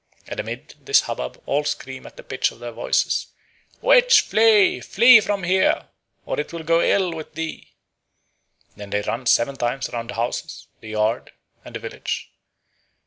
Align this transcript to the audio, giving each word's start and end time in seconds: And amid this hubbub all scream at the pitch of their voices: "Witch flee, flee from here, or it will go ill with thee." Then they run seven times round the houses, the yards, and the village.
And 0.25 0.39
amid 0.39 0.73
this 0.83 1.01
hubbub 1.01 1.39
all 1.45 1.63
scream 1.63 2.07
at 2.07 2.17
the 2.17 2.23
pitch 2.23 2.49
of 2.49 2.57
their 2.57 2.71
voices: 2.71 3.27
"Witch 3.83 4.21
flee, 4.21 4.79
flee 4.81 5.19
from 5.19 5.43
here, 5.43 5.89
or 6.25 6.39
it 6.39 6.51
will 6.51 6.63
go 6.63 6.81
ill 6.81 7.13
with 7.13 7.35
thee." 7.35 7.75
Then 8.75 8.89
they 8.89 9.01
run 9.01 9.27
seven 9.27 9.57
times 9.57 9.91
round 9.93 10.09
the 10.09 10.15
houses, 10.15 10.69
the 10.79 10.89
yards, 10.89 11.29
and 11.63 11.75
the 11.75 11.79
village. 11.79 12.31